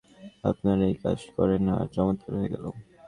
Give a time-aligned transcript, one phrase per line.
[0.43, 2.65] আপনারা এই কাজ করলেন, আর চমৎকার হয়ে গেল।